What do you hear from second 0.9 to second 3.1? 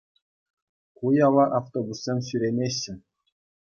Ку яла автобуссем ҫӳремеҫҫӗ.